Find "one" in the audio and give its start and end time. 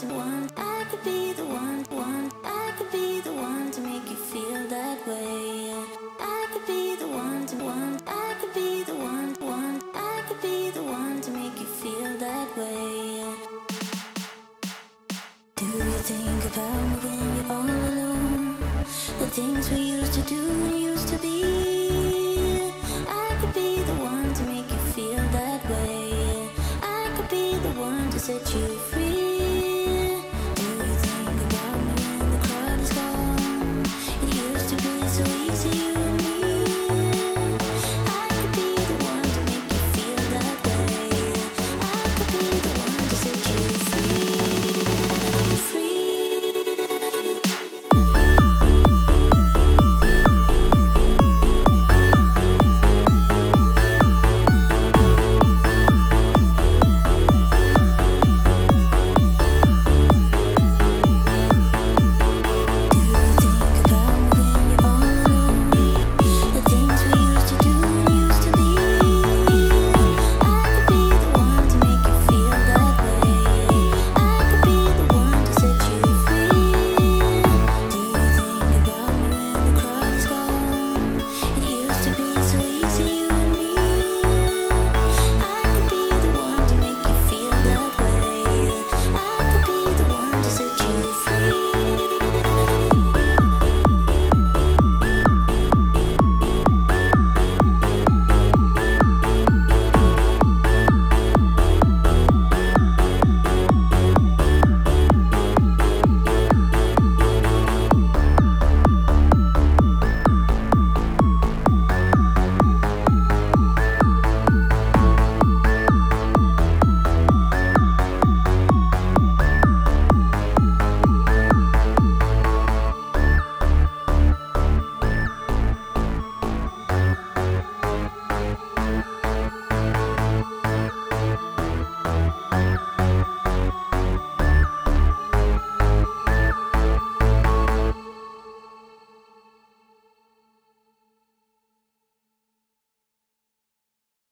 0.06-0.48, 1.44-1.84, 1.90-2.32, 3.34-3.70, 7.06-7.44, 7.56-8.00, 8.94-9.34, 9.40-9.82, 10.82-11.20, 23.96-24.32, 27.78-28.08